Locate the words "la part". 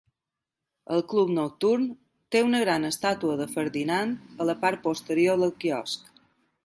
4.51-4.83